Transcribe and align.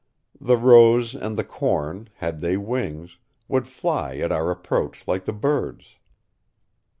The 0.39 0.57
rose 0.57 1.13
and 1.13 1.37
the 1.37 1.43
corn, 1.43 2.09
had 2.15 2.41
they 2.41 2.57
wings, 2.57 3.19
would 3.47 3.67
fly 3.67 4.17
at 4.17 4.31
our 4.31 4.49
approach 4.49 5.07
like 5.07 5.25
the 5.25 5.31
birds. 5.31 5.97